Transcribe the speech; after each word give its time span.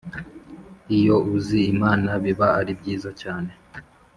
Iyo 0.97 1.15
uzi 1.35 1.59
Imana 1.73 2.09
biba 2.23 2.47
ari 2.59 2.71
byiza 2.79 3.09
cyane 3.21 3.51